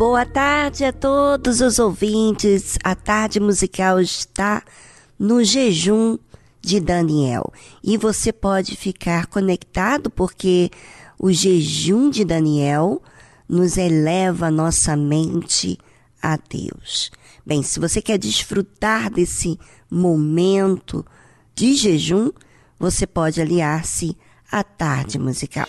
[0.00, 2.78] Boa tarde a todos os ouvintes.
[2.82, 4.62] A tarde musical está
[5.18, 6.16] no jejum
[6.58, 7.52] de Daniel.
[7.84, 10.70] E você pode ficar conectado porque
[11.18, 13.02] o jejum de Daniel
[13.46, 15.76] nos eleva nossa mente
[16.22, 17.10] a Deus.
[17.44, 21.04] Bem, se você quer desfrutar desse momento
[21.54, 22.30] de jejum,
[22.78, 24.16] você pode aliar-se
[24.50, 25.68] à tarde musical.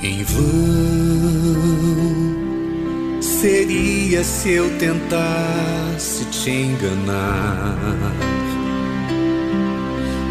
[0.00, 1.58] Em vão
[3.20, 7.76] seria se eu tentasse te enganar,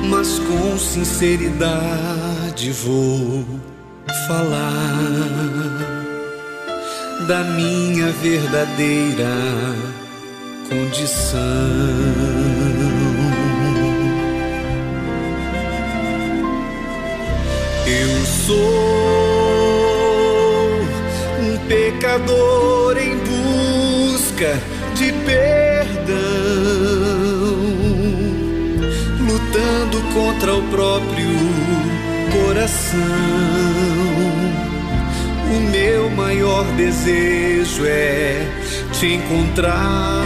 [0.09, 3.45] mas com sinceridade vou
[4.27, 4.97] falar
[7.27, 9.35] da minha verdadeira
[10.69, 11.41] condição.
[17.85, 19.26] Eu sou
[21.67, 24.57] pecador em busca
[24.95, 26.15] de perdão,
[29.19, 31.27] lutando contra o próprio
[32.31, 32.99] coração.
[35.49, 38.45] O meu maior desejo é
[38.93, 40.23] te encontrar.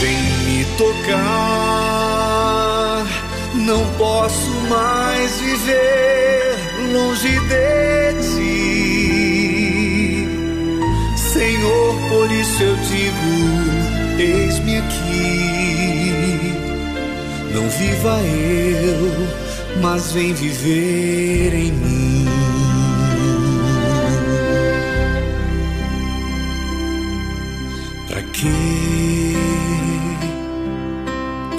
[0.00, 1.87] Vem me tocar,
[3.68, 6.56] não posso mais viver
[6.90, 9.68] longe de ti.
[11.16, 13.34] Senhor, por isso eu digo:
[14.18, 16.54] eis-me aqui.
[17.52, 19.12] Não viva eu,
[19.82, 22.26] mas vem viver em mim.
[28.08, 28.77] Pra que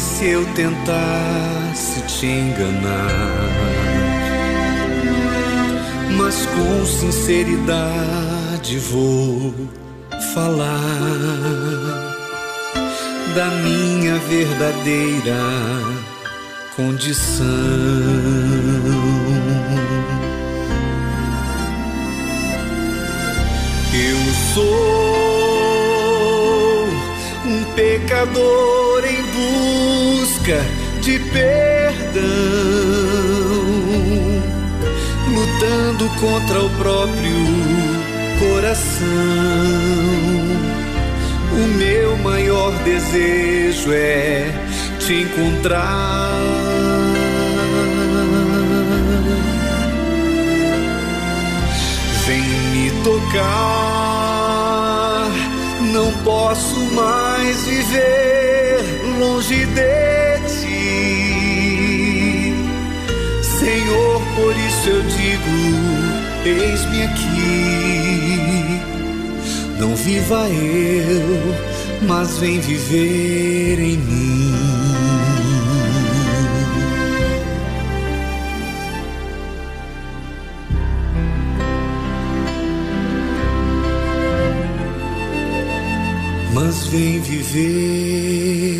[0.00, 3.48] se eu tentasse te enganar,
[6.16, 9.54] mas com sinceridade vou
[10.34, 10.80] falar
[13.34, 15.38] da minha verdadeira
[16.76, 17.44] condição.
[23.92, 24.18] Eu
[24.54, 25.00] sou
[27.46, 28.79] um pecador
[30.40, 30.60] busca
[31.00, 32.22] de perdão,
[35.28, 37.46] lutando contra o próprio
[38.38, 39.06] coração.
[41.52, 44.46] O meu maior desejo é
[44.98, 46.38] te encontrar.
[52.26, 53.30] Vem me tocar,
[55.92, 58.30] não posso mais viver
[59.18, 60.29] longe de
[63.90, 65.50] Senhor, por isso eu digo:
[66.44, 68.80] eis-me aqui.
[69.80, 71.54] Não viva eu,
[72.06, 74.54] mas vem viver em mim.
[86.54, 88.79] Mas vem viver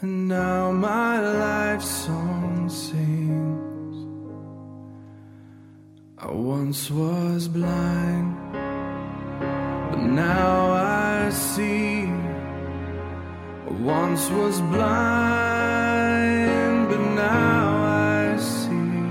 [0.00, 3.96] And now my life song sings.
[6.16, 8.36] I once was blind,
[9.90, 12.04] but now I see.
[13.66, 15.98] I once was blind,
[16.90, 19.02] but now I see.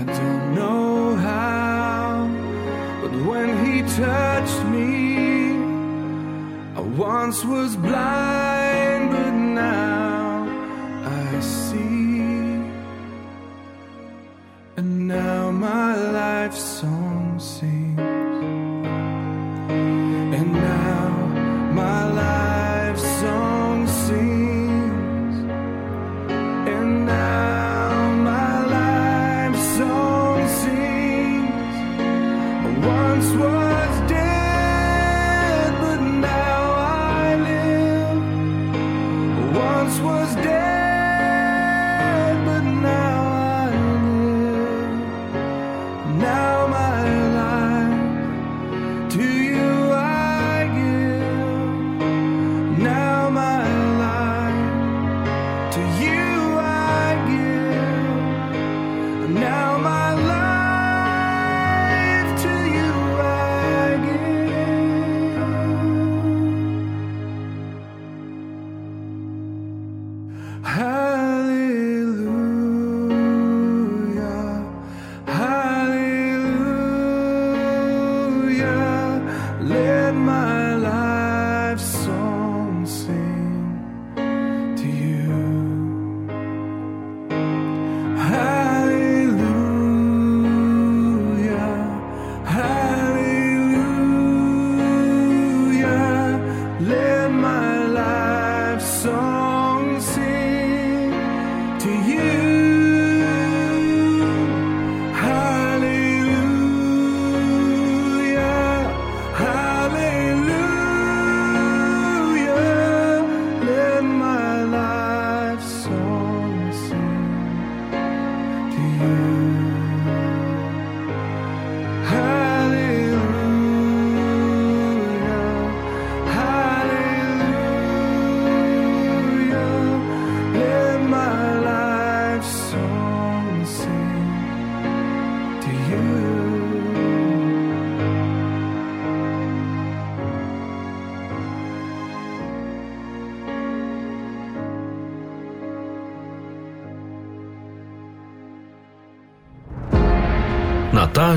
[0.00, 2.28] I don't know how,
[3.00, 5.56] but when he touched me,
[6.76, 8.53] I once was blind,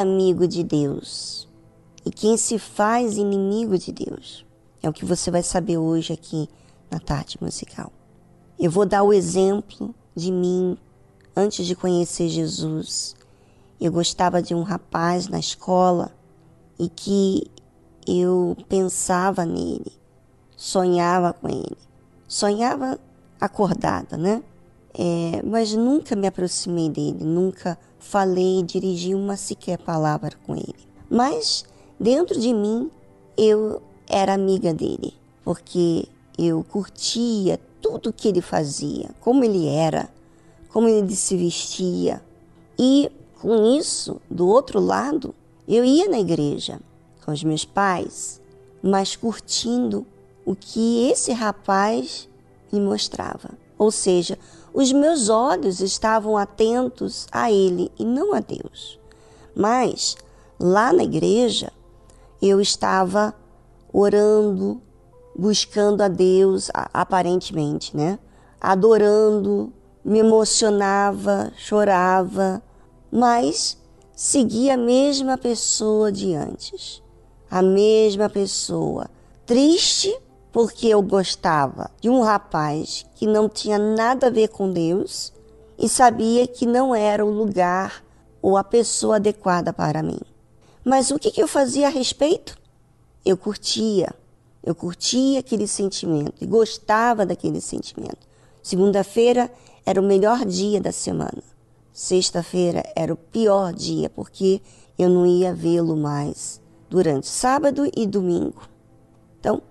[0.00, 1.48] Amigo de Deus?
[2.04, 4.46] E quem se faz inimigo de Deus?
[4.82, 6.48] É o que você vai saber hoje aqui
[6.90, 7.92] na tarde musical.
[8.58, 10.76] Eu vou dar o exemplo de mim
[11.36, 13.14] antes de conhecer Jesus.
[13.80, 16.10] Eu gostava de um rapaz na escola
[16.78, 17.46] e que
[18.06, 19.92] eu pensava nele,
[20.56, 21.76] sonhava com ele.
[22.26, 22.98] Sonhava
[23.40, 24.42] acordada, né?
[24.94, 30.88] É, mas nunca me aproximei dele, nunca falei, dirigi uma sequer palavra com ele.
[31.10, 31.64] Mas
[32.00, 32.90] dentro de mim
[33.36, 35.12] eu era amiga dele,
[35.44, 40.08] porque eu curtia tudo que ele fazia, como ele era,
[40.72, 42.22] como ele se vestia.
[42.78, 43.10] E
[43.40, 45.34] com isso, do outro lado,
[45.66, 46.80] eu ia na igreja
[47.24, 48.40] com os meus pais,
[48.82, 50.06] mas curtindo
[50.46, 52.26] o que esse rapaz
[52.72, 53.50] me mostrava.
[53.76, 54.38] Ou seja,
[54.72, 58.98] os meus olhos estavam atentos a ele e não a Deus.
[59.54, 60.16] Mas
[60.58, 61.72] lá na igreja
[62.40, 63.34] eu estava
[63.92, 64.80] orando,
[65.36, 68.18] buscando a Deus, aparentemente, né?
[68.60, 69.72] Adorando,
[70.04, 72.62] me emocionava, chorava,
[73.10, 73.78] mas
[74.14, 77.02] seguia a mesma pessoa de antes.
[77.50, 79.08] A mesma pessoa,
[79.46, 80.14] triste
[80.52, 85.32] porque eu gostava de um rapaz que não tinha nada a ver com Deus
[85.78, 88.04] e sabia que não era o lugar
[88.40, 90.20] ou a pessoa adequada para mim.
[90.84, 92.56] Mas o que, eu fazia a respeito?
[93.24, 94.14] Eu curtia,
[94.64, 98.26] eu curtia aquele sentimento e gostava daquele sentimento.
[98.62, 99.50] Segunda-feira
[99.84, 101.42] era o melhor dia da semana.
[101.92, 104.62] Sexta-feira era o pior dia porque
[104.98, 108.62] eu não ia vê-lo mais durante sábado e domingo.
[109.38, 109.62] Então,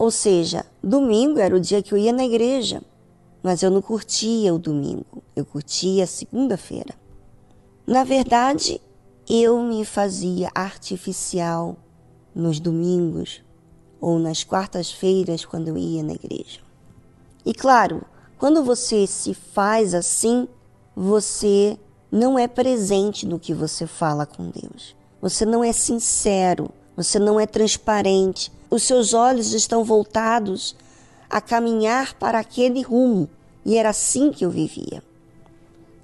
[0.00, 2.80] ou seja, domingo era o dia que eu ia na igreja,
[3.42, 6.94] mas eu não curtia o domingo, eu curtia a segunda-feira.
[7.86, 8.80] Na verdade,
[9.28, 11.76] eu me fazia artificial
[12.34, 13.42] nos domingos
[14.00, 16.60] ou nas quartas-feiras quando eu ia na igreja.
[17.44, 18.02] E claro,
[18.38, 20.48] quando você se faz assim,
[20.96, 21.78] você
[22.10, 24.96] não é presente no que você fala com Deus.
[25.20, 28.50] Você não é sincero, você não é transparente.
[28.70, 30.76] Os seus olhos estão voltados
[31.28, 33.28] a caminhar para aquele rumo.
[33.64, 35.02] E era assim que eu vivia.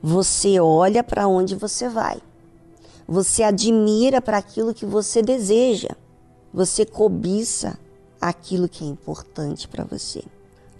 [0.03, 2.21] Você olha para onde você vai.
[3.07, 5.91] Você admira para aquilo que você deseja.
[6.53, 7.79] Você cobiça
[8.21, 10.25] aquilo que é importante para você.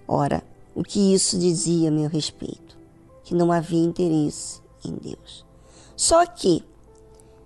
[0.09, 0.43] Ora,
[0.75, 2.77] o que isso dizia a meu respeito?
[3.23, 5.45] Que não havia interesse em Deus.
[5.97, 6.65] Só que,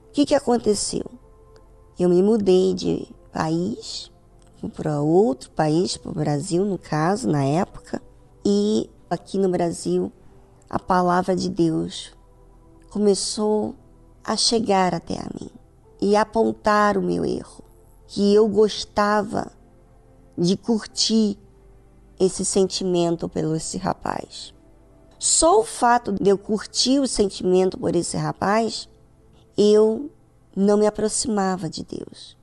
[0.09, 1.05] o que, que aconteceu?
[1.99, 4.11] Eu me mudei de país
[4.69, 8.03] para outro país, para o Brasil, no caso, na época,
[8.45, 10.13] e aqui no Brasil,
[10.69, 12.13] a palavra de Deus
[12.91, 13.75] começou
[14.23, 15.51] a chegar até a mim
[16.01, 17.65] e apontar o meu erro,
[18.07, 19.53] que eu gostava
[20.37, 21.39] de curtir
[22.19, 24.53] esse sentimento pelo esse rapaz.
[25.19, 28.89] Só o fato de eu curtir o sentimento por esse rapaz,
[29.57, 30.11] eu
[30.57, 32.37] não me aproximava de Deus.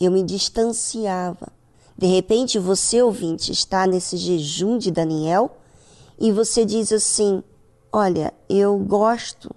[0.00, 1.52] Eu me distanciava.
[1.96, 5.56] De repente, você, ouvinte, está nesse jejum de Daniel
[6.18, 7.42] e você diz assim:
[7.92, 9.50] Olha, eu gosto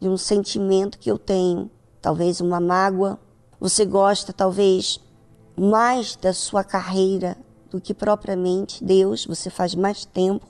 [0.00, 1.70] de um sentimento que eu tenho,
[2.00, 3.18] talvez uma mágoa.
[3.60, 4.98] Você gosta, talvez,
[5.56, 7.36] mais da sua carreira
[7.70, 9.26] do que propriamente Deus.
[9.26, 10.46] Você faz mais tempo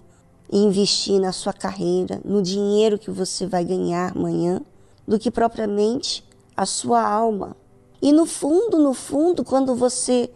[0.50, 4.60] em investir na sua carreira, no dinheiro que você vai ganhar amanhã,
[5.06, 6.24] do que propriamente
[6.56, 7.56] a sua alma.
[8.00, 10.30] E no fundo, no fundo, quando você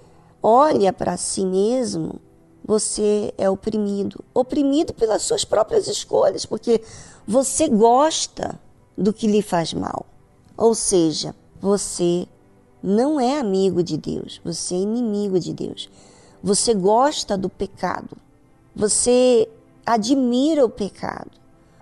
[0.49, 2.21] olha para si mesmo,
[2.65, 4.25] você é oprimido.
[4.33, 6.81] Oprimido pelas suas próprias escolhas, porque
[7.27, 8.57] você gosta
[8.97, 10.07] do que lhe faz mal.
[10.57, 12.29] Ou seja, você
[12.81, 15.91] não é amigo de Deus, você é inimigo de Deus.
[16.41, 18.17] Você gosta do pecado.
[18.73, 19.49] Você
[19.85, 21.33] admira o pecado.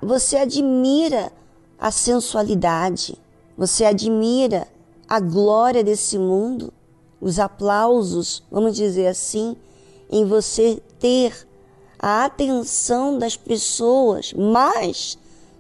[0.01, 1.31] Você admira
[1.79, 3.19] a sensualidade.
[3.59, 4.67] Você admira
[5.07, 6.73] a glória desse mundo,
[7.25, 9.57] os aplausos, vamos dizer assim,
[10.11, 11.49] em você ter
[11.99, 15.17] a atenção das pessoas mais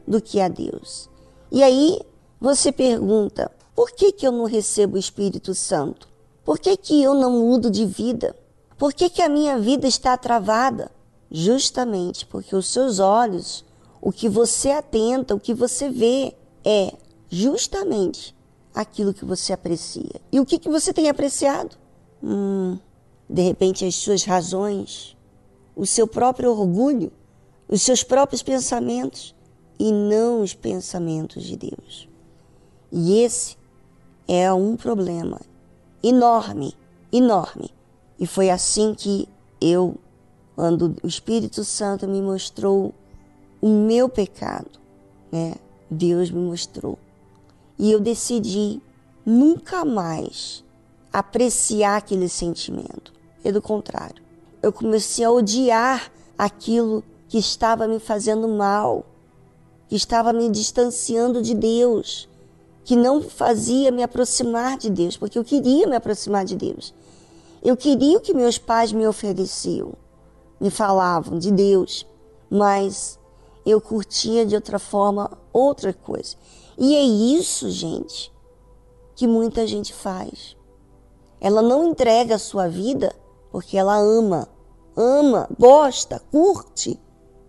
[0.07, 1.09] do que a Deus.
[1.51, 2.03] E aí
[2.39, 6.07] você pergunta: por que, que eu não recebo o Espírito Santo?
[6.45, 8.37] Por que, que eu não mudo de vida?
[8.77, 10.91] Por que, que a minha vida está travada?
[11.31, 13.65] Justamente porque os seus olhos,
[14.03, 16.93] o que você atenta, o que você vê, é
[17.31, 18.34] justamente
[18.75, 20.21] aquilo que você aprecia.
[20.33, 21.77] E o que, que você tem apreciado?
[22.23, 22.79] Hum,
[23.29, 25.17] de repente, as suas razões,
[25.77, 27.13] o seu próprio orgulho,
[27.69, 29.35] os seus próprios pensamentos
[29.79, 32.09] e não os pensamentos de Deus.
[32.91, 33.57] E esse
[34.29, 35.41] é um problema
[36.03, 36.75] enorme,
[37.13, 37.71] enorme.
[38.19, 39.29] E foi assim que
[39.61, 39.97] eu,
[40.55, 42.95] quando o Espírito Santo me mostrou
[43.61, 44.79] o meu pecado,
[45.33, 45.55] né?
[45.91, 46.99] Deus me mostrou.
[47.79, 48.81] E eu decidi
[49.25, 50.65] nunca mais
[51.13, 53.13] apreciar aquele sentimento.
[53.43, 54.23] Pelo contrário,
[54.63, 59.05] eu comecei a odiar aquilo que estava me fazendo mal,
[59.89, 62.29] que estava me distanciando de Deus,
[62.85, 66.95] que não fazia me aproximar de Deus, porque eu queria me aproximar de Deus.
[67.63, 69.95] Eu queria o que meus pais me ofereciam,
[70.61, 72.07] me falavam de Deus,
[72.51, 73.19] mas
[73.65, 76.37] eu curtia de outra forma outra coisa.
[76.79, 78.33] E é isso, gente,
[79.15, 80.57] que muita gente faz.
[81.41, 83.15] Ela não entrega a sua vida
[83.51, 84.49] porque ela ama,
[84.97, 87.01] ama, gosta, curte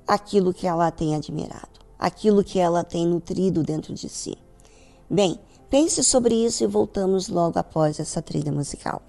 [0.07, 4.37] aquilo que ela tem admirado, aquilo que ela tem nutrido dentro de si.
[5.09, 9.01] Bem, pense sobre isso e voltamos logo após essa trilha musical.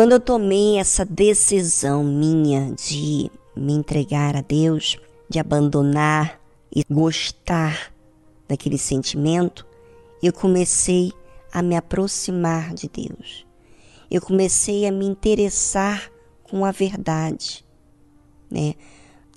[0.00, 4.96] Quando eu tomei essa decisão minha de me entregar a Deus,
[5.28, 6.40] de abandonar
[6.74, 7.92] e gostar
[8.48, 9.66] daquele sentimento,
[10.22, 11.12] eu comecei
[11.52, 13.44] a me aproximar de Deus.
[14.10, 16.10] Eu comecei a me interessar
[16.44, 17.62] com a verdade,
[18.50, 18.72] né?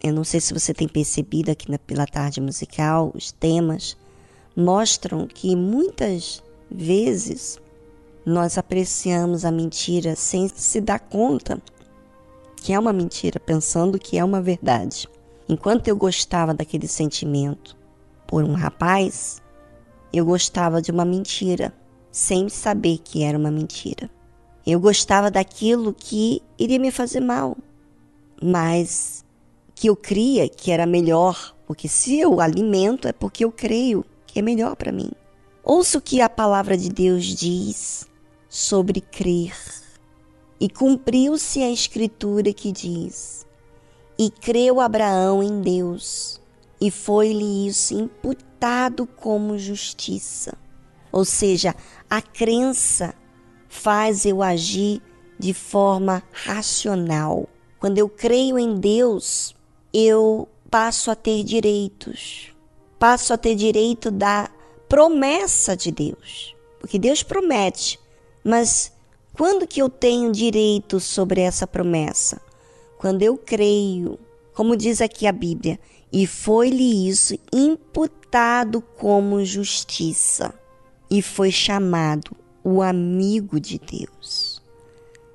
[0.01, 3.97] Eu não sei se você tem percebido aqui na, pela tarde musical, os temas
[4.55, 7.59] mostram que muitas vezes
[8.25, 11.61] nós apreciamos a mentira sem se dar conta
[12.63, 15.09] que é uma mentira, pensando que é uma verdade.
[15.49, 17.75] Enquanto eu gostava daquele sentimento
[18.25, 19.41] por um rapaz,
[20.13, 21.73] eu gostava de uma mentira,
[22.09, 24.09] sem saber que era uma mentira.
[24.65, 27.57] Eu gostava daquilo que iria me fazer mal,
[28.41, 29.25] mas
[29.75, 34.39] que eu cria que era melhor, porque se eu alimento é porque eu creio que
[34.39, 35.11] é melhor para mim.
[35.61, 38.07] Ouça o que a palavra de Deus diz
[38.53, 39.57] sobre crer.
[40.59, 43.47] E cumpriu-se a escritura que diz:
[44.17, 46.39] E creu Abraão em Deus,
[46.79, 50.55] e foi-lhe isso imputado como justiça.
[51.11, 51.75] Ou seja,
[52.07, 53.15] a crença
[53.67, 55.01] faz eu agir
[55.39, 57.49] de forma racional.
[57.79, 59.55] Quando eu creio em Deus,
[59.91, 62.53] eu passo a ter direitos,
[62.99, 64.47] passo a ter direito da
[64.87, 66.55] promessa de Deus.
[66.79, 67.99] Porque Deus promete,
[68.43, 68.91] mas
[69.33, 72.41] quando que eu tenho direito sobre essa promessa?
[72.97, 74.19] Quando eu creio,
[74.53, 75.79] como diz aqui a Bíblia,
[76.11, 80.53] e foi-lhe isso imputado como justiça,
[81.09, 84.61] e foi chamado o amigo de Deus.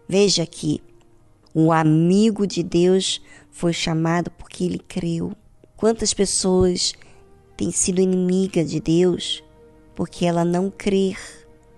[0.09, 0.81] Veja aqui,
[1.53, 5.33] o amigo de Deus foi chamado porque ele creu.
[5.77, 6.95] Quantas pessoas
[7.57, 9.43] têm sido inimiga de Deus
[9.95, 11.17] porque ela não crê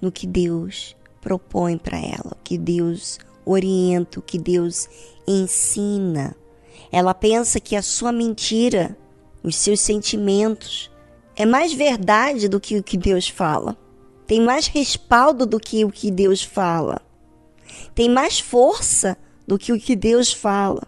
[0.01, 4.89] no que Deus propõe para ela, que Deus orienta, o que Deus
[5.27, 6.37] ensina.
[6.91, 8.97] Ela pensa que a sua mentira,
[9.43, 10.91] os seus sentimentos,
[11.37, 13.77] é mais verdade do que o que Deus fala.
[14.27, 17.01] Tem mais respaldo do que o que Deus fala.
[17.95, 20.83] Tem mais força do que o que Deus fala.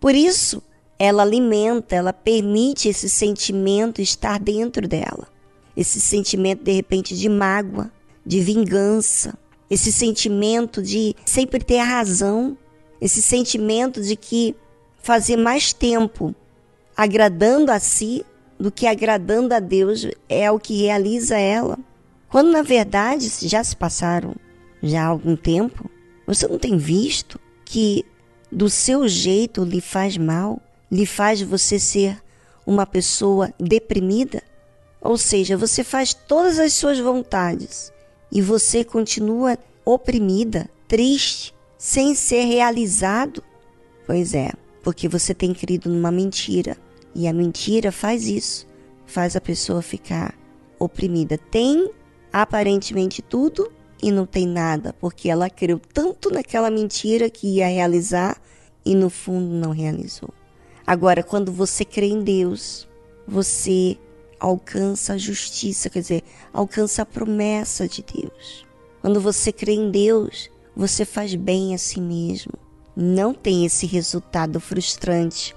[0.00, 0.62] Por isso,
[0.98, 5.28] ela alimenta, ela permite esse sentimento estar dentro dela.
[5.76, 7.90] Esse sentimento, de repente, de mágoa,
[8.24, 9.38] de vingança,
[9.72, 12.58] esse sentimento de sempre ter a razão,
[13.00, 14.54] esse sentimento de que
[15.02, 16.34] fazer mais tempo
[16.94, 18.22] agradando a si
[18.60, 21.78] do que agradando a Deus é o que realiza ela.
[22.28, 24.36] Quando na verdade já se passaram
[24.82, 25.90] já algum tempo,
[26.26, 28.04] você não tem visto que
[28.50, 32.22] do seu jeito lhe faz mal, lhe faz você ser
[32.66, 34.42] uma pessoa deprimida?
[35.00, 37.90] Ou seja, você faz todas as suas vontades
[38.32, 43.42] e você continua oprimida, triste, sem ser realizado?
[44.06, 44.50] Pois é,
[44.82, 46.76] porque você tem crido numa mentira.
[47.14, 48.66] E a mentira faz isso,
[49.06, 50.34] faz a pessoa ficar
[50.78, 51.36] oprimida.
[51.36, 51.90] Tem
[52.32, 53.70] aparentemente tudo,
[54.02, 58.36] e não tem nada, porque ela creu tanto naquela mentira que ia realizar
[58.84, 60.30] e no fundo não realizou.
[60.84, 62.88] Agora, quando você crê em Deus,
[63.26, 63.96] você
[64.42, 68.66] alcança a justiça, quer dizer, alcança a promessa de Deus.
[69.00, 72.54] Quando você crê em Deus, você faz bem a si mesmo.
[72.96, 75.54] Não tem esse resultado frustrante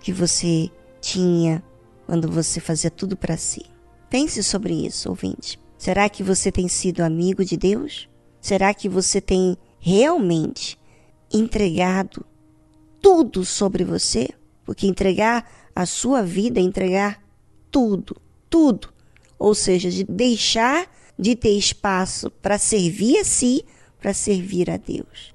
[0.00, 1.62] que você tinha
[2.06, 3.66] quando você fazia tudo para si.
[4.08, 5.60] Pense sobre isso, ouvinte.
[5.76, 8.08] Será que você tem sido amigo de Deus?
[8.40, 10.80] Será que você tem realmente
[11.30, 12.24] entregado
[13.02, 14.30] tudo sobre você?
[14.64, 17.25] Porque entregar a sua vida entregar
[17.76, 18.16] tudo,
[18.48, 18.88] tudo.
[19.38, 23.66] Ou seja, de deixar de ter espaço para servir a si,
[24.00, 25.34] para servir a Deus.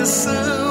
[0.00, 0.69] E proteção,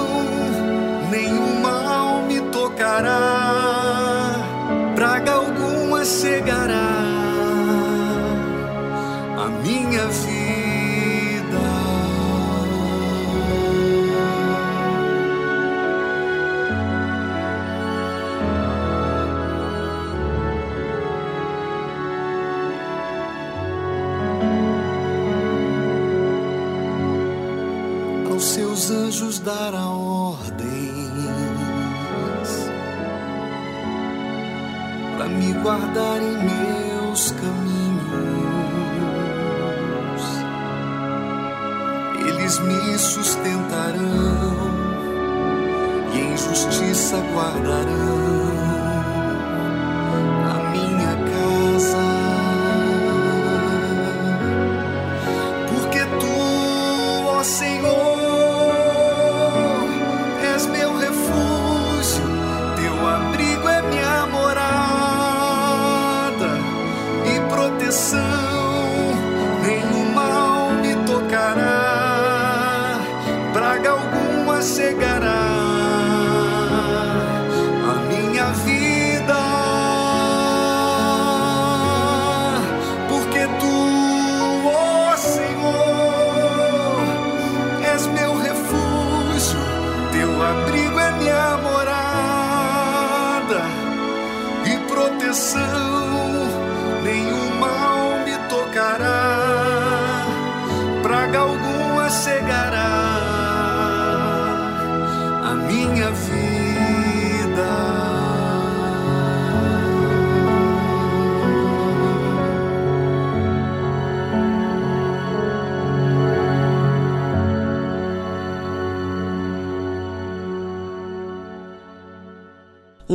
[35.61, 37.79] guardar em meus caminhos.
[42.27, 43.99] Eles me sustentarão
[46.13, 48.38] e em justiça guardarão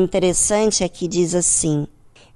[0.05, 1.87] interessante é que diz assim: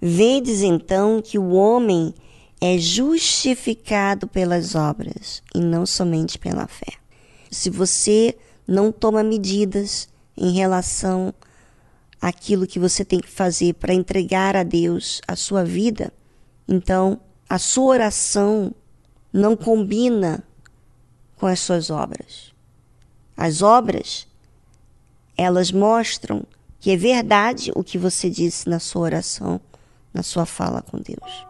[0.00, 2.14] Vedes então que o homem
[2.61, 6.94] é justificado pelas obras e não somente pela fé.
[7.50, 11.33] Se você não toma medidas em relação
[12.20, 16.12] àquilo que você tem que fazer para entregar a Deus a sua vida,
[16.66, 18.74] então a sua oração
[19.33, 20.44] não combina
[21.37, 22.52] com as suas obras.
[23.37, 24.26] As obras,
[25.37, 26.44] elas mostram
[26.80, 29.60] que é verdade o que você disse na sua oração,
[30.12, 31.47] na sua fala com Deus.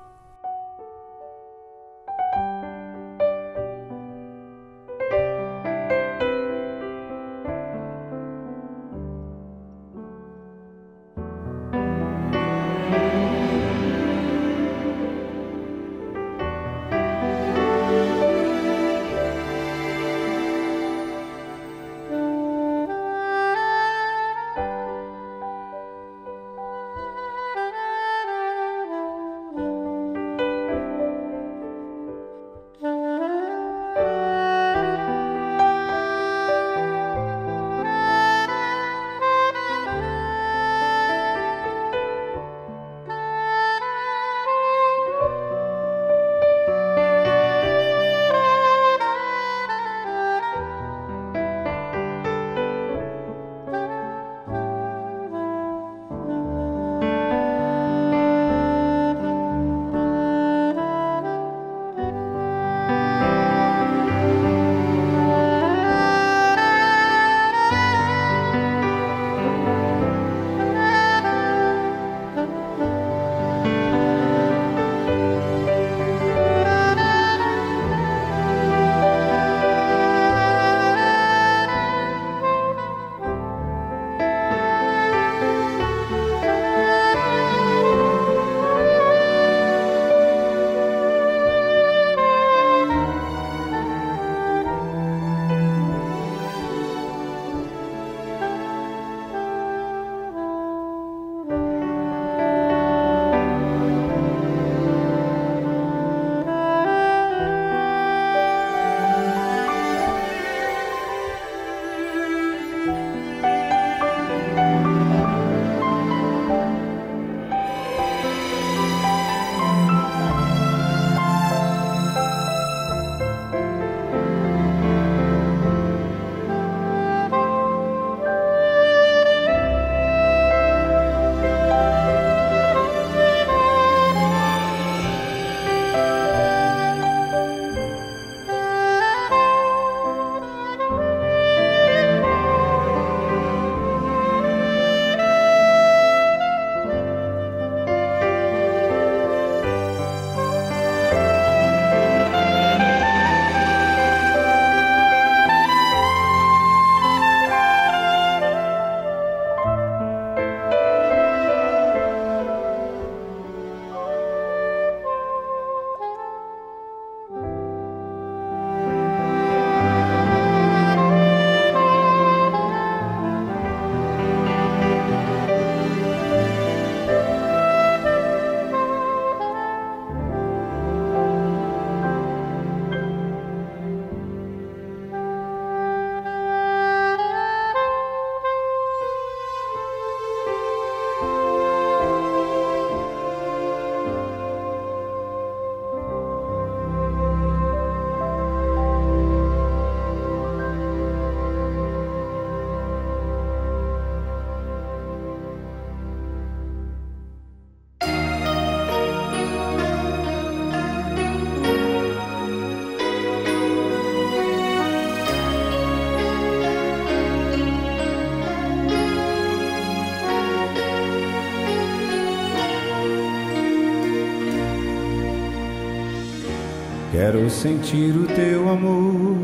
[227.18, 229.36] Quero sentir o teu amor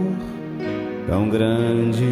[1.08, 2.04] tão grande,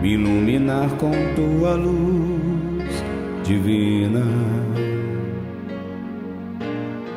[0.00, 3.02] me iluminar com tua luz
[3.42, 4.22] divina.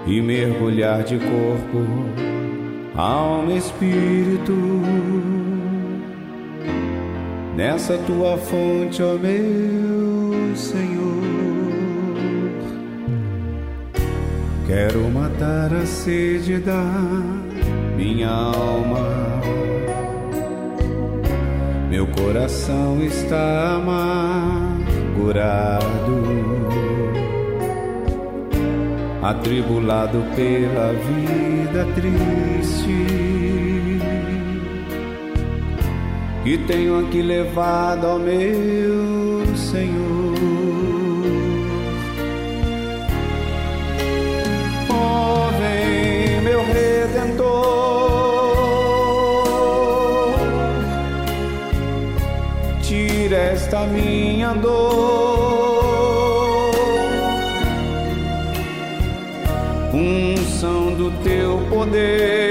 [0.08, 1.86] E mergulhar de corpo,
[2.96, 4.58] alma e espírito.
[7.56, 11.21] Nessa tua fonte, ó meu Senhor.
[14.72, 16.82] Quero matar a sede da
[17.98, 19.42] minha alma.
[21.90, 24.86] Meu coração está amargurado,
[29.22, 33.08] atribulado pela vida triste.
[36.46, 40.41] E tenho aqui levado ao meu Senhor.
[53.42, 55.02] Esta minha dor.
[59.94, 62.51] Unção do teu poder,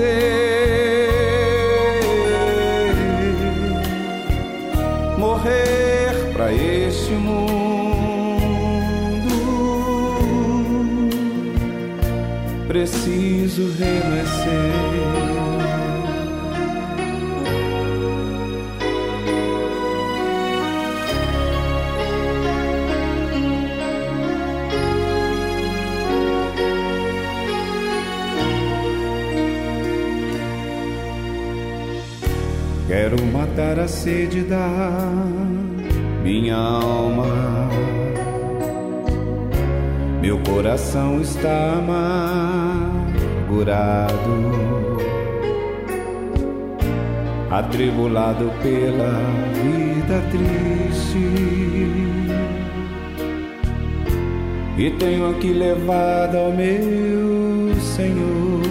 [0.00, 0.40] conhecer,
[5.18, 7.40] morrer para este mundo.
[12.68, 14.79] Preciso renascer.
[33.50, 34.68] Matar a sede da
[36.22, 37.68] minha alma.
[40.20, 43.08] Meu coração está amargurado,
[47.50, 49.18] atribulado pela
[49.54, 51.18] vida triste.
[54.78, 58.69] E tenho aqui levado ao meu Senhor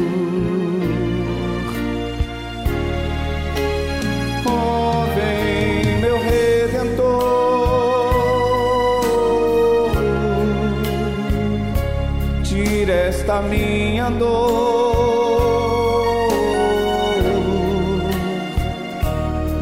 [13.41, 14.59] minha dor.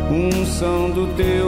[0.09, 1.46] Unção do teu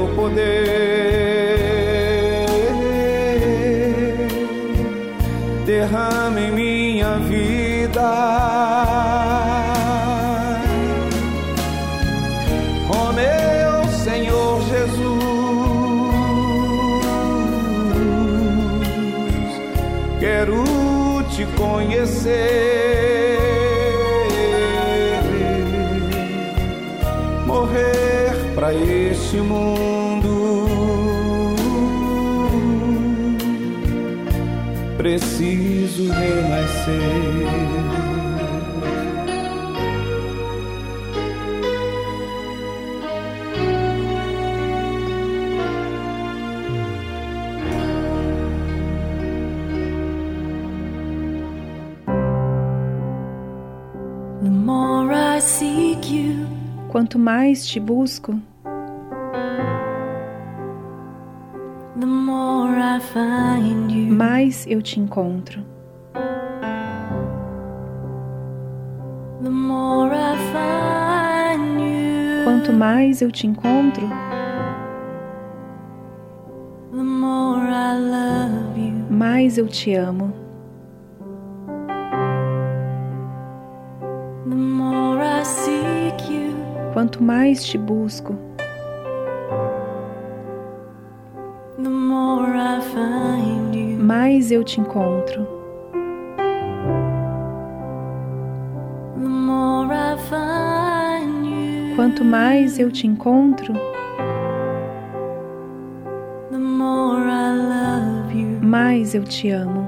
[55.39, 56.47] renascer.
[56.89, 58.39] Quanto mais te busco,
[64.09, 65.68] mais eu te encontro.
[72.79, 74.07] Mais eu te encontro,
[79.09, 80.33] mais eu te amo.
[86.93, 88.33] quanto mais te busco,
[93.99, 95.58] mais eu te encontro.
[102.09, 103.71] Quanto mais eu te encontro,
[108.63, 109.87] mais eu te amo.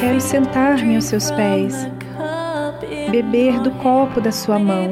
[0.00, 1.88] Quero sentar-me aos seus pés
[3.12, 4.90] beber do copo da sua mão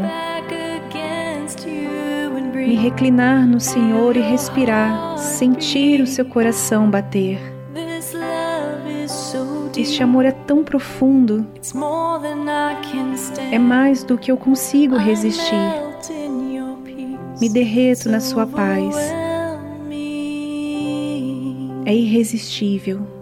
[2.55, 7.48] Me reclinar no Senhor e respirar, sentir o seu coração bater.
[9.89, 11.47] Este amor é tão profundo,
[13.51, 15.55] é mais do que eu consigo resistir.
[17.41, 18.95] Me derreto na sua paz.
[21.87, 23.18] É irresistível.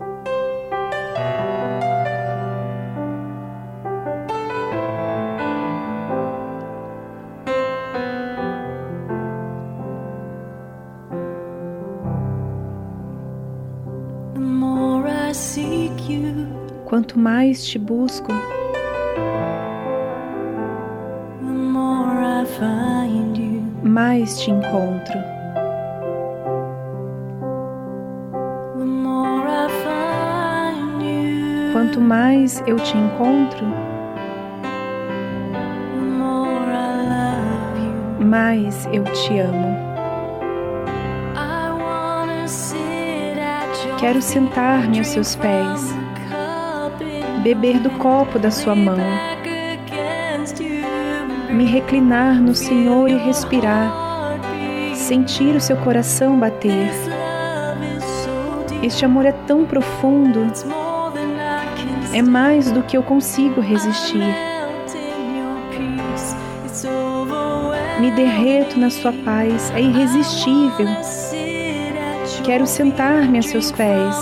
[17.47, 18.33] Mais te busco,
[23.85, 25.19] mais te encontro.
[31.73, 33.65] Quanto mais eu te encontro,
[38.19, 39.77] mais eu te amo.
[43.99, 45.96] Quero sentar-me aos seus pés,
[47.47, 48.99] beber do copo da sua mão,
[51.49, 53.89] me reclinar no Senhor e respirar,
[54.93, 56.91] sentir o seu coração bater.
[58.83, 60.53] Este amor é tão profundo,
[62.13, 64.27] é mais do que eu consigo resistir.
[68.01, 70.89] Me derreto na sua paz, é irresistível.
[72.43, 74.17] Quero sentar-me a seus pés,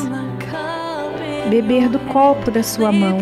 [1.49, 3.19] beber do copo da sua mão,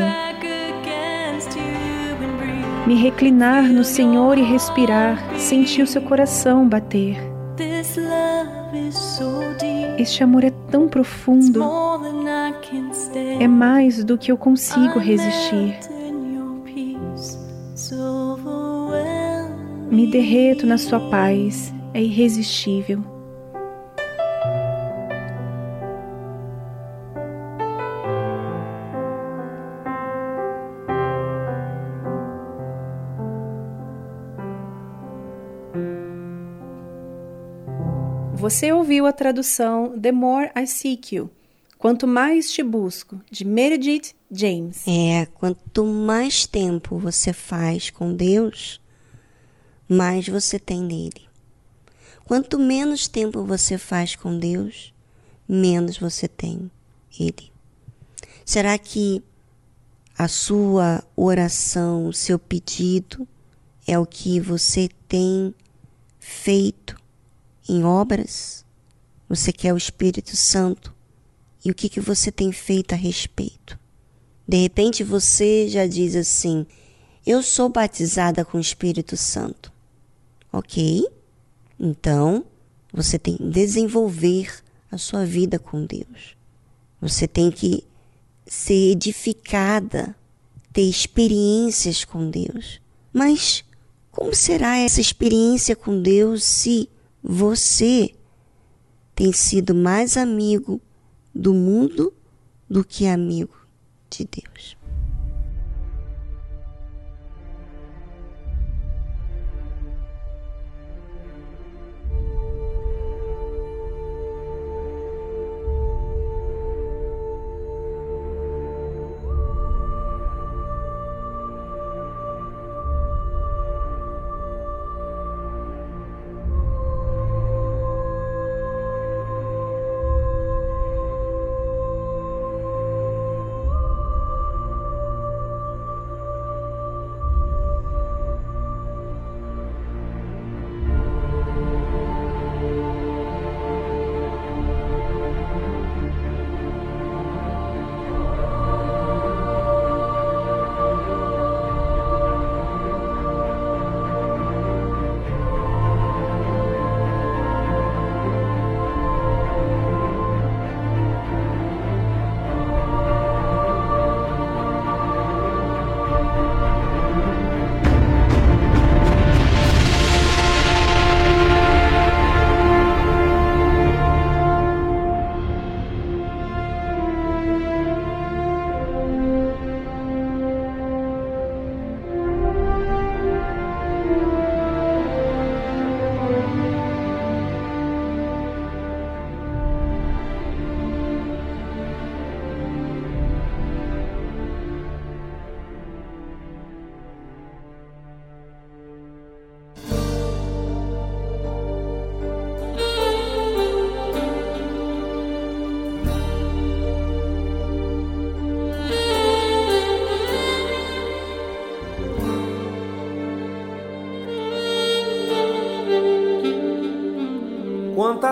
[2.87, 7.17] me reclinar no Senhor e respirar, sentir o seu coração bater.
[9.99, 11.63] Este amor é tão profundo,
[13.39, 15.79] é mais do que eu consigo resistir.
[19.91, 23.22] Me derreto na sua paz, é irresistível.
[38.53, 41.31] Você ouviu a tradução The More I Seek You,
[41.79, 44.87] Quanto Mais Te Busco, de Meredith James.
[44.87, 48.79] É, quanto mais tempo você faz com Deus,
[49.89, 51.27] mais você tem nele.
[52.27, 54.93] Quanto menos tempo você faz com Deus,
[55.49, 56.71] menos você tem
[57.19, 57.51] ele.
[58.45, 59.23] Será que
[60.17, 63.27] a sua oração, o seu pedido
[63.87, 65.55] é o que você tem
[66.21, 67.02] feito
[67.69, 68.65] em obras?
[69.29, 70.95] Você quer o Espírito Santo?
[71.65, 73.79] E o que, que você tem feito a respeito?
[74.47, 76.67] De repente você já diz assim:
[77.25, 79.73] Eu sou batizada com o Espírito Santo.
[80.53, 81.07] Ok?
[81.79, 82.45] Então
[82.93, 86.37] você tem que desenvolver a sua vida com Deus.
[87.01, 87.83] Você tem que
[88.47, 90.15] ser edificada,
[90.73, 92.81] ter experiências com Deus.
[93.13, 93.65] Mas
[94.11, 96.89] como será essa experiência com Deus se
[97.23, 98.15] você
[99.15, 100.81] tem sido mais amigo
[101.35, 102.13] do mundo
[102.69, 103.55] do que amigo
[104.11, 104.77] de Deus.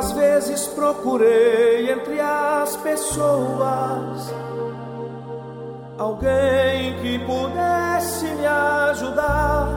[0.01, 4.35] Quantas vezes procurei entre as pessoas
[5.99, 9.77] alguém que pudesse me ajudar.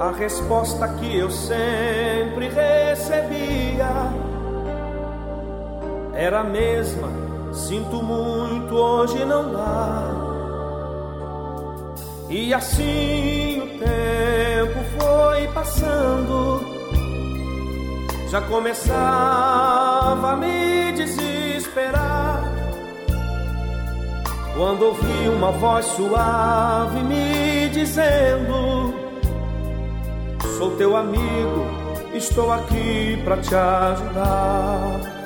[0.00, 3.90] A resposta que eu sempre recebia
[6.14, 7.08] era a mesma:
[7.52, 10.28] sinto muito, hoje não dá.
[12.30, 13.27] E assim
[18.30, 22.42] já começava a me desesperar.
[24.56, 28.92] Quando ouvi uma voz suave me dizendo:
[30.58, 31.66] Sou teu amigo,
[32.12, 35.17] estou aqui para te ajudar.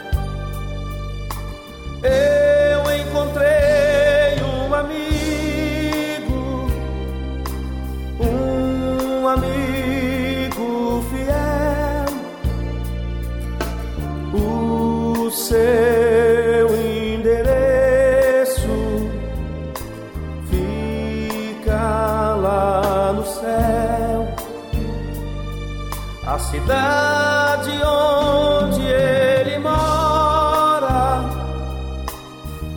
[26.62, 31.24] Cidade onde ele mora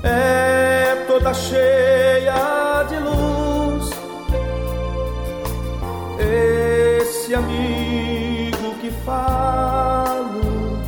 [0.04, 3.92] é toda cheia de luz.
[7.00, 10.80] esse amigo que falo,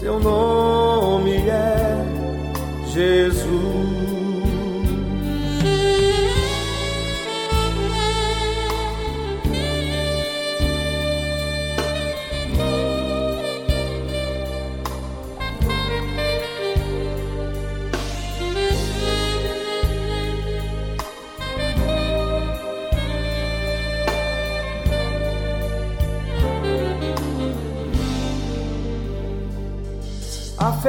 [0.00, 2.04] seu nome é
[2.86, 3.89] Jesus.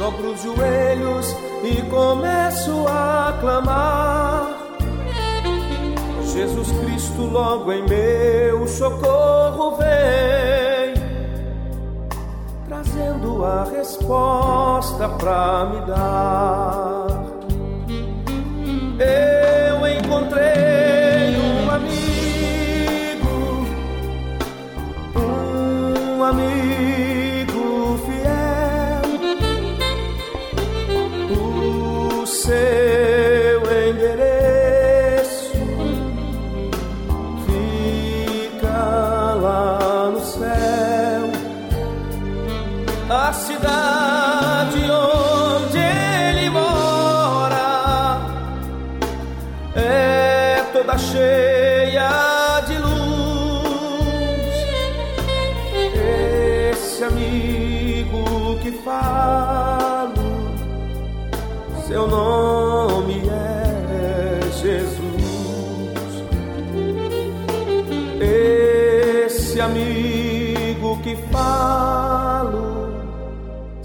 [0.00, 4.48] dobro os joelhos e começo a clamar.
[6.24, 10.94] Jesus Cristo, logo em meu socorro vem,
[12.66, 17.20] trazendo a resposta pra me dar.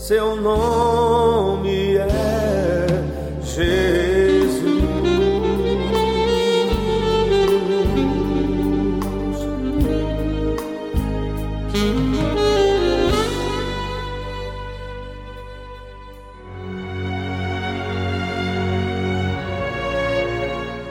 [0.08, 2.86] Seu nome é
[3.42, 4.06] Jesus.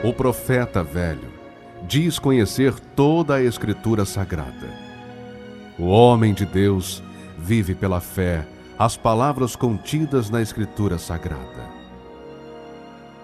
[0.02, 1.20] O profeta velho
[1.86, 4.50] diz conhecer toda a Escritura Sagrada.
[5.78, 7.00] O homem de Deus
[7.38, 8.44] vive pela fé
[8.78, 11.70] as palavras contidas na Escritura Sagrada.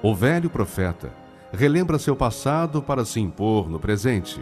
[0.00, 1.12] O velho profeta
[1.52, 4.40] relembra seu passado para se impor no presente.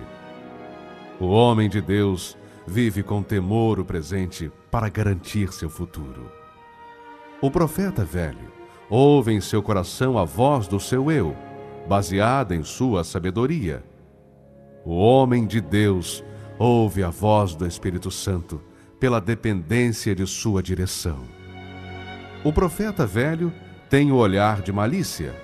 [1.19, 2.37] O homem de Deus
[2.67, 6.31] vive com temor o presente para garantir seu futuro.
[7.41, 8.53] O profeta velho
[8.91, 11.35] ouve em seu coração a voz do seu eu,
[11.89, 13.83] baseada em sua sabedoria.
[14.85, 16.23] O homem de Deus
[16.59, 18.68] ouve a voz do Espírito Santo
[18.99, 21.25] pela dependência de sua direção.
[22.45, 23.53] O profeta velho
[23.89, 25.35] tem o olhar de malícia.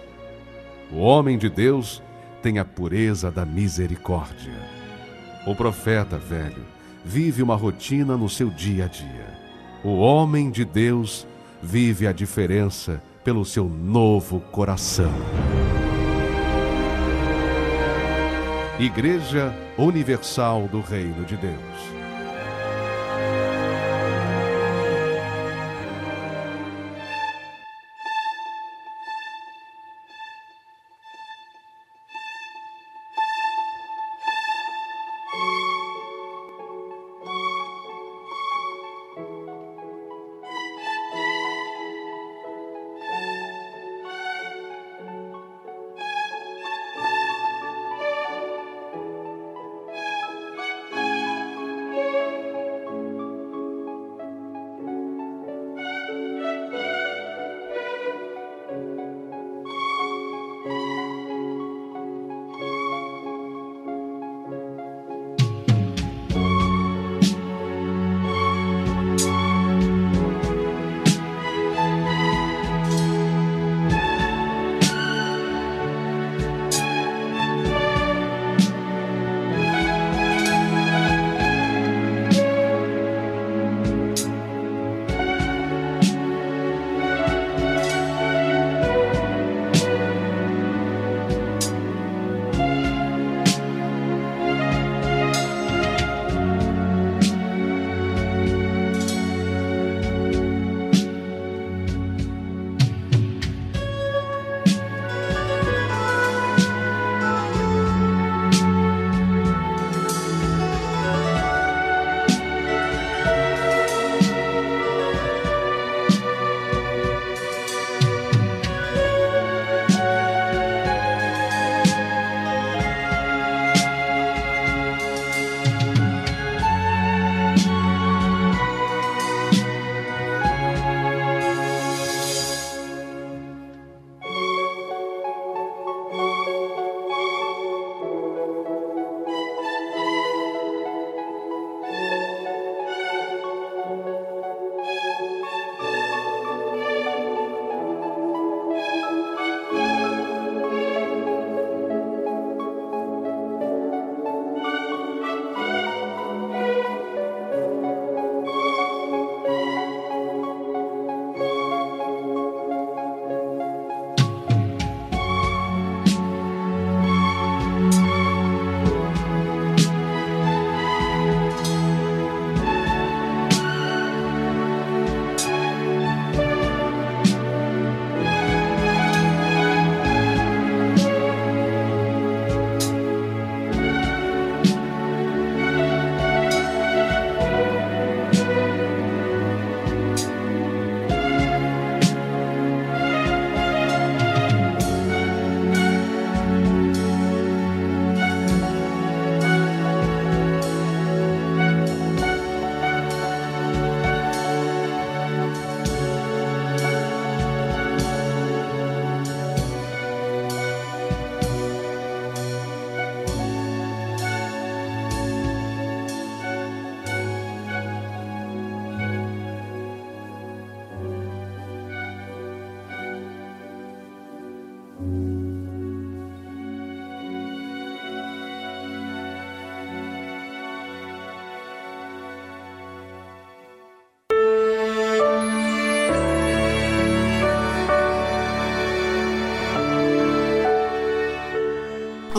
[0.92, 2.02] O homem de Deus
[2.42, 4.52] tem a pureza da misericórdia.
[5.46, 6.64] O profeta velho
[7.04, 9.38] vive uma rotina no seu dia a dia.
[9.82, 11.26] O homem de Deus
[11.62, 15.12] vive a diferença pelo seu novo coração.
[18.78, 22.03] Igreja Universal do Reino de Deus.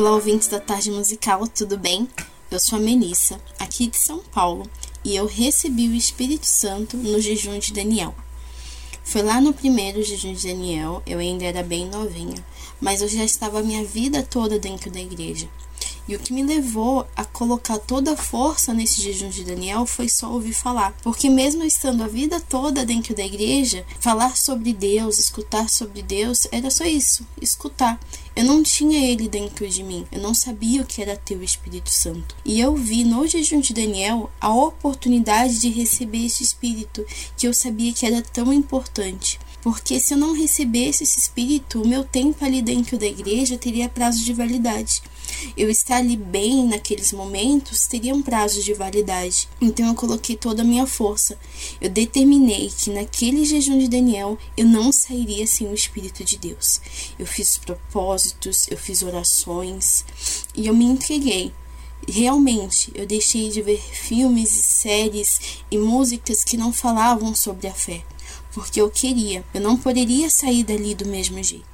[0.05, 2.07] Olá, ouvintes da Tarde Musical, tudo bem?
[2.51, 4.69] Eu sou a Melissa, aqui de São Paulo,
[5.03, 8.13] e eu recebi o Espírito Santo no jejum de Daniel.
[9.03, 12.45] Foi lá no primeiro jejum de Daniel, eu ainda era bem novinha,
[12.79, 15.49] mas eu já estava a minha vida toda dentro da igreja.
[16.07, 20.07] E o que me levou a colocar toda a força nesse jejum de Daniel foi
[20.07, 20.95] só ouvir falar.
[21.01, 26.47] Porque, mesmo estando a vida toda dentro da igreja, falar sobre Deus, escutar sobre Deus,
[26.51, 27.99] era só isso: escutar.
[28.35, 31.43] Eu não tinha ele dentro de mim, eu não sabia o que era ter o
[31.43, 32.35] Espírito Santo.
[32.43, 37.05] E eu vi no jejum de Daniel a oportunidade de receber esse Espírito
[37.37, 39.39] que eu sabia que era tão importante.
[39.65, 43.89] Porque se eu não recebesse esse Espírito, o meu tempo ali dentro da igreja teria
[43.89, 45.01] prazo de validade
[45.55, 49.47] eu estar ali bem naqueles momentos teria um prazo de validade.
[49.59, 51.37] Então eu coloquei toda a minha força.
[51.79, 56.81] Eu determinei que naquele jejum de Daniel eu não sairia sem o Espírito de Deus.
[57.17, 60.05] Eu fiz propósitos, eu fiz orações
[60.55, 61.53] e eu me entreguei.
[62.07, 65.39] realmente eu deixei de ver filmes, séries
[65.71, 68.03] e músicas que não falavam sobre a fé,
[68.55, 71.65] porque eu queria, eu não poderia sair dali do mesmo jeito.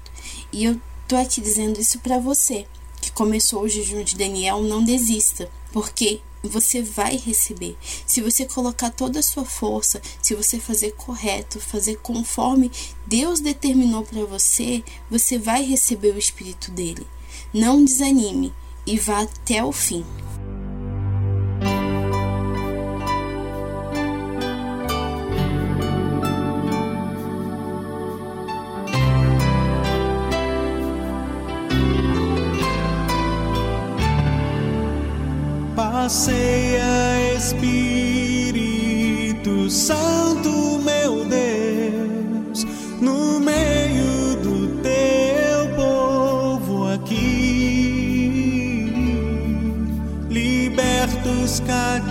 [0.52, 2.66] E eu tô aqui dizendo isso para você
[3.00, 7.78] que começou o jejum de Daniel, não desista, porque você vai receber.
[8.08, 12.72] Se você colocar toda a sua força, se você fazer correto, fazer conforme
[13.06, 17.06] Deus determinou para você, você vai receber o espírito dele.
[17.54, 18.52] Não desanime
[18.88, 20.04] e vá até o fim.
[36.02, 37.70] Passeia Espírito
[39.70, 42.66] Santo, meu Deus,
[43.00, 48.42] no meio do teu povo aqui.
[50.28, 52.02] Liberta os cativos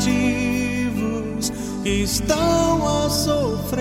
[1.84, 3.80] estão a sofrer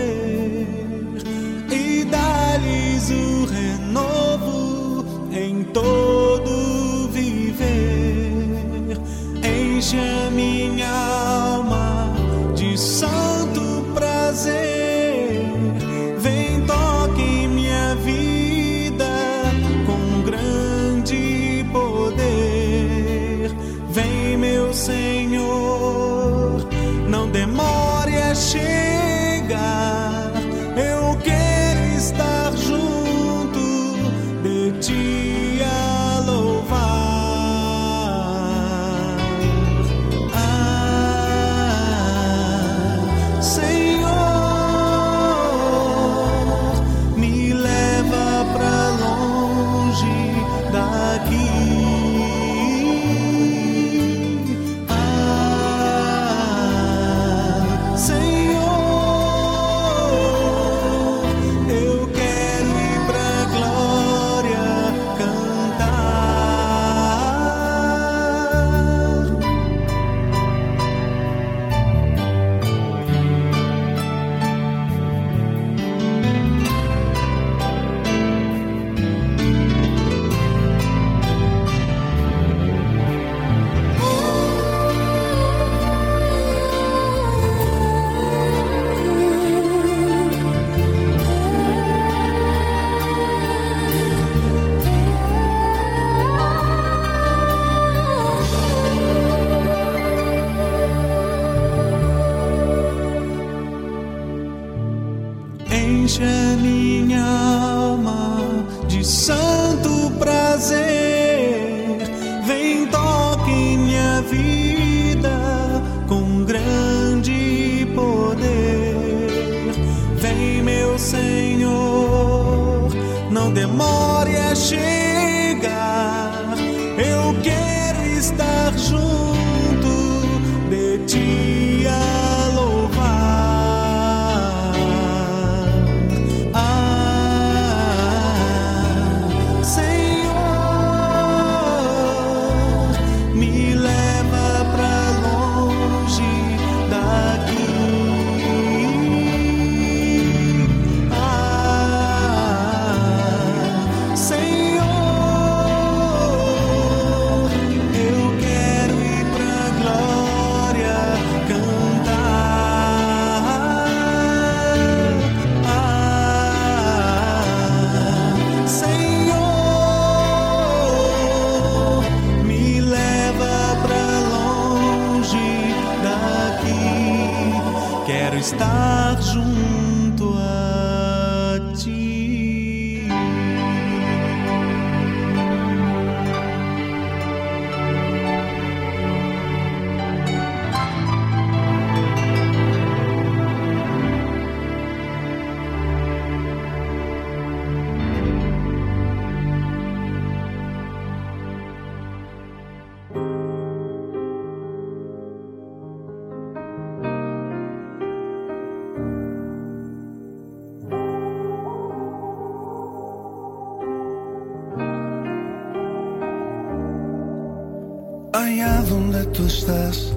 [219.33, 220.13] tú estás,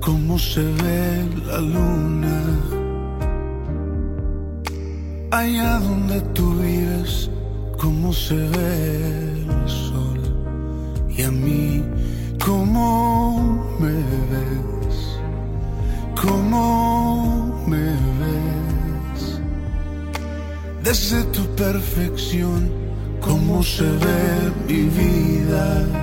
[0.00, 2.38] cómo se ve la luna.
[5.30, 7.30] Allá donde tú vives,
[7.78, 10.20] cómo se ve el sol.
[11.16, 11.82] Y a mí
[12.44, 13.92] cómo me
[14.32, 14.96] ves,
[16.20, 17.86] cómo me
[18.20, 19.40] ves.
[20.82, 22.70] Desde tu perfección,
[23.20, 26.02] cómo se ve mi vida.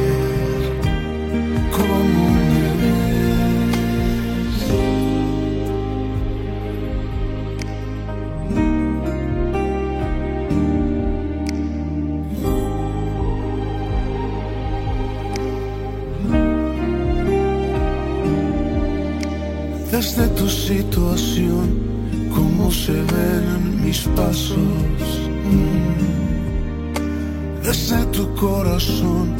[28.71, 29.35] corazón,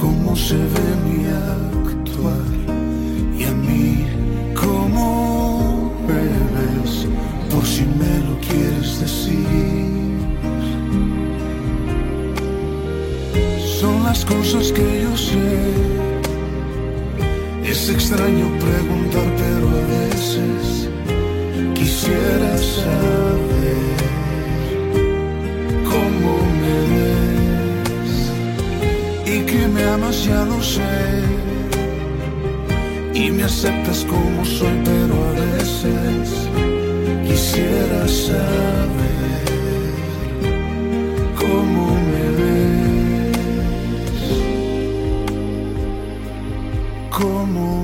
[0.00, 2.53] cómo se ve mi actuar.
[29.98, 31.22] Lo sé.
[33.14, 36.48] Y me aceptas como soy, pero a veces
[37.26, 39.44] quisiera saber
[41.38, 43.38] cómo me ves.
[47.10, 47.83] Cómo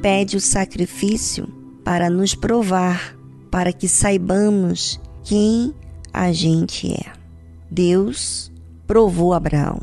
[0.00, 1.46] Pede o sacrifício
[1.84, 3.16] para nos provar,
[3.50, 5.74] para que saibamos quem
[6.12, 7.12] a gente é.
[7.70, 8.50] Deus
[8.86, 9.78] provou Abraão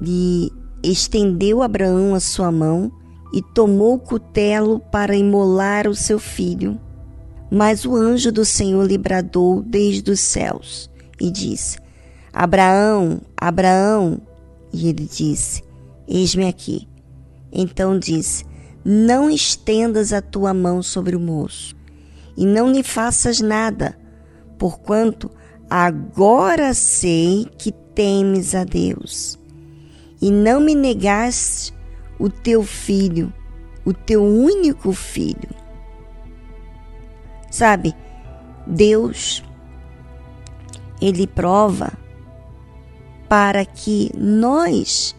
[0.00, 0.50] e
[0.82, 2.90] estendeu Abraão a sua mão
[3.32, 6.80] e tomou o cutelo para imolar o seu filho.
[7.50, 11.78] Mas o anjo do Senhor lhe bradou desde os céus e disse:
[12.32, 14.20] Abraão, Abraão.
[14.72, 15.62] E ele disse:
[16.08, 16.88] Eis-me aqui.
[17.52, 18.44] Então disse:
[18.84, 21.74] Não estendas a tua mão sobre o moço,
[22.36, 23.98] e não lhe faças nada,
[24.58, 25.30] porquanto
[25.70, 29.38] agora sei que temes a Deus,
[30.20, 31.72] e não me negaste
[32.18, 33.32] o teu filho,
[33.84, 35.50] o teu único filho.
[37.50, 37.94] Sabe,
[38.66, 39.42] Deus,
[41.00, 41.92] ele prova
[43.28, 45.14] para que nós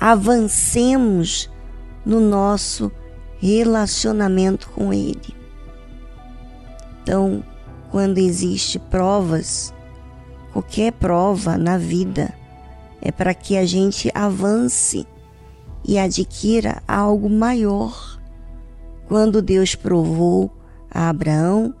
[0.00, 1.50] avancemos
[2.06, 2.92] no nosso
[3.38, 5.34] relacionamento com ele.
[7.02, 7.42] Então,
[7.90, 9.74] quando existe provas,
[10.52, 12.32] qualquer prova na vida
[13.02, 15.06] é para que a gente avance
[15.84, 18.20] e adquira algo maior.
[19.06, 20.50] Quando Deus provou
[20.90, 21.74] a Abraão,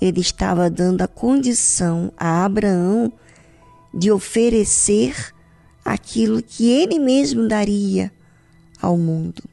[0.00, 3.12] ele estava dando a condição a Abraão
[3.92, 5.34] de oferecer
[5.84, 8.12] aquilo que ele mesmo daria
[8.80, 9.49] ao mundo.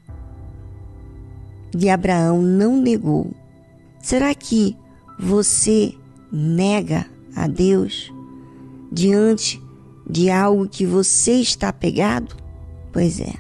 [1.76, 3.32] E Abraão não negou.
[4.02, 4.78] Será que
[5.20, 5.94] você
[6.32, 7.06] nega
[7.36, 8.12] a Deus
[8.92, 9.62] diante
[10.10, 12.36] de algo que você está pegado?
[12.92, 13.34] Pois é.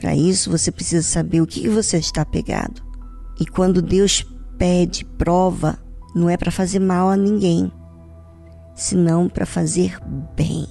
[0.00, 2.82] Para isso você precisa saber o que você está pegado.
[3.38, 5.78] E quando Deus pede prova,
[6.14, 7.70] não é para fazer mal a ninguém,
[8.74, 9.98] senão para fazer
[10.34, 10.66] bem.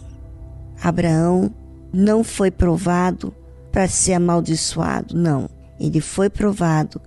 [0.82, 1.54] Abraão
[1.94, 3.34] não foi provado
[3.72, 5.50] para ser amaldiçoado, não.
[5.80, 7.02] Ele foi provado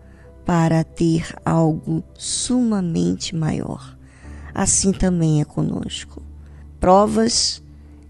[0.45, 3.97] para ter algo sumamente maior.
[4.55, 6.23] Assim também é conosco.
[6.81, 7.63] Provas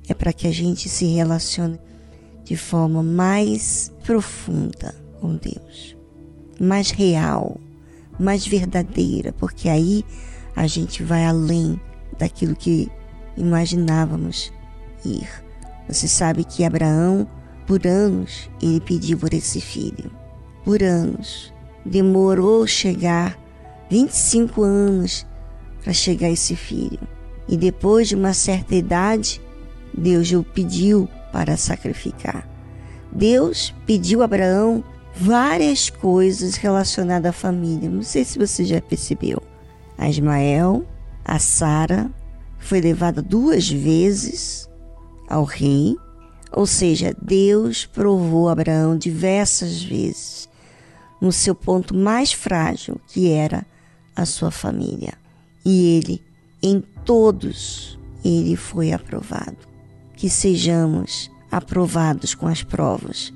[0.09, 1.79] é para que a gente se relacione
[2.45, 5.97] de forma mais profunda com Deus,
[6.61, 7.61] mais real,
[8.19, 10.05] mais verdadeira, porque aí
[10.57, 11.81] a gente vai além
[12.19, 12.91] daquilo que
[13.37, 14.53] imaginávamos
[15.05, 15.29] ir.
[15.89, 17.29] Você sabe que Abraão,
[17.67, 20.11] por anos, ele pediu por esse filho.
[20.65, 21.53] Por anos.
[21.85, 23.39] Demorou chegar
[23.91, 25.27] 25 anos
[25.83, 27.01] para chegar esse filho.
[27.49, 29.41] E depois de uma certa idade,
[29.93, 32.49] Deus o pediu para sacrificar.
[33.11, 34.83] Deus pediu a Abraão
[35.15, 37.91] várias coisas relacionadas à família.
[37.91, 39.43] Não sei se você já percebeu.
[39.99, 40.87] A Ismael,
[41.25, 42.11] a Sara,
[42.59, 44.69] foi levada duas vezes
[45.29, 45.97] ao rei,
[46.53, 50.49] ou seja, Deus provou Abraão diversas vezes
[51.23, 53.65] no seu ponto mais frágil, que era
[54.15, 55.15] a sua família.
[55.65, 56.21] E ele,
[56.61, 59.57] em todos, ele foi aprovado.
[60.17, 63.33] Que sejamos aprovados com as provas,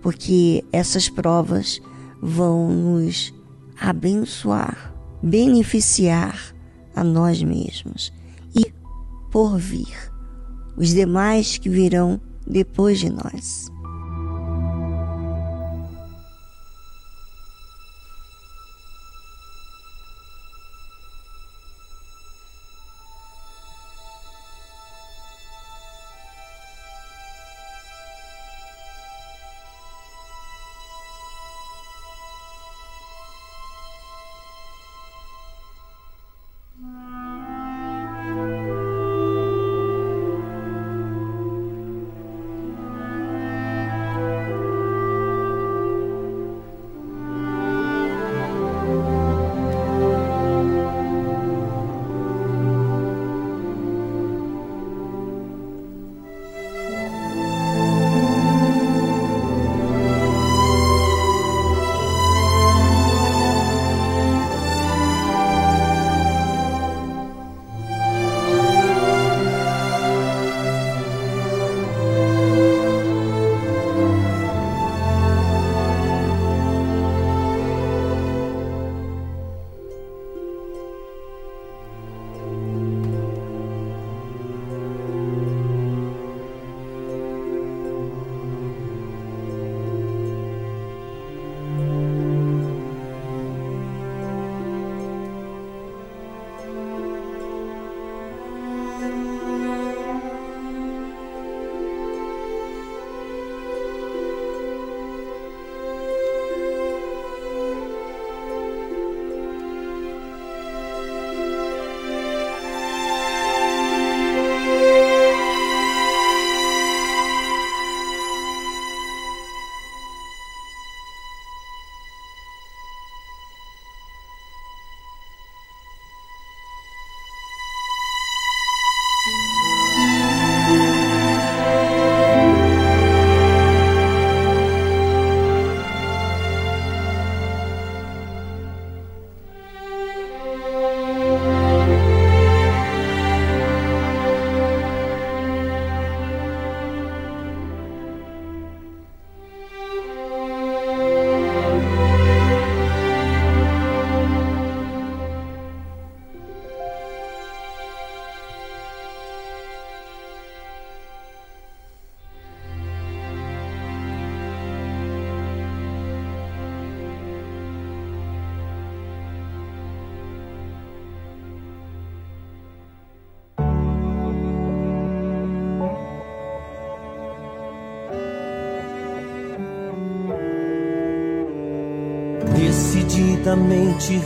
[0.00, 1.80] porque essas provas
[2.22, 3.34] vão nos
[3.80, 6.54] abençoar, beneficiar
[6.94, 8.12] a nós mesmos
[8.54, 8.72] e
[9.32, 10.12] por vir
[10.76, 13.70] os demais que virão depois de nós.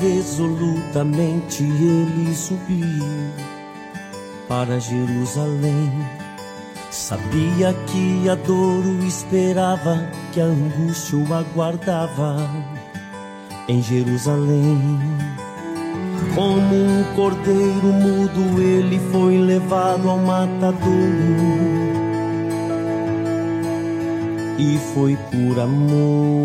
[0.00, 3.04] Resolutamente, ele subiu
[4.46, 5.90] para Jerusalém.
[6.90, 12.36] Sabia que a dor o esperava, que a angústia o aguardava
[13.66, 15.00] em Jerusalém.
[16.34, 21.94] Como um cordeiro mudo, ele foi levado ao matadouro
[24.58, 26.44] e foi por amor,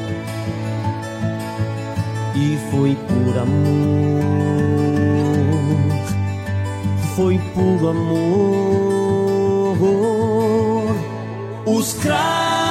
[2.43, 4.23] E foi por amor,
[7.15, 8.17] foi por amor.
[11.67, 12.70] Os cravos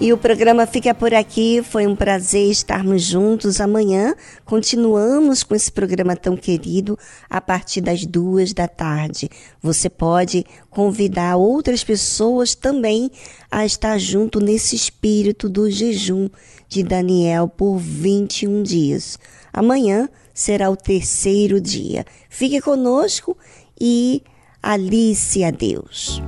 [0.00, 1.62] E o programa fica por aqui.
[1.62, 3.60] Foi um prazer estarmos juntos.
[3.60, 4.14] Amanhã
[4.44, 6.98] continuamos com esse programa tão querido
[7.30, 9.30] a partir das duas da tarde.
[9.62, 13.10] Você pode convidar outras pessoas também
[13.50, 16.28] a estar junto nesse espírito do jejum
[16.68, 19.18] de Daniel por 21 dias.
[19.52, 22.04] Amanhã será o terceiro dia.
[22.28, 23.38] Fique conosco
[23.80, 24.22] e
[24.60, 26.20] alice a Deus.